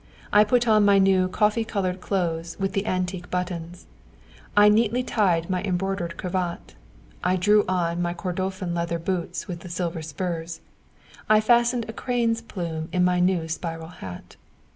[0.33, 3.85] I put on my new coffee coloured clothes with the antique buttons;
[4.57, 6.73] I neatly tied my embroidered cravat;
[7.23, 10.59] I drew on my Kordofan leather boots with the silver spurs;
[11.29, 14.37] I fastened a crane's plume in my new spiral hat.